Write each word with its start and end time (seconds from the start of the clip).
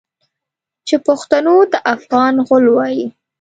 چې 0.87 0.95
پښتنو 1.07 1.55
ته 1.71 1.77
افغان 1.95 2.33
غول 2.47 2.65
وايي. 2.75 3.05